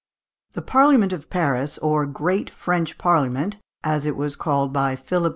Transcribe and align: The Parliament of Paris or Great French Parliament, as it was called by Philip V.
The 0.53 0.63
Parliament 0.63 1.13
of 1.13 1.29
Paris 1.29 1.77
or 1.77 2.07
Great 2.07 2.49
French 2.49 2.97
Parliament, 2.97 3.57
as 3.83 4.07
it 4.07 4.15
was 4.17 4.35
called 4.35 4.73
by 4.73 4.95
Philip 4.95 5.29
V. 5.29 5.29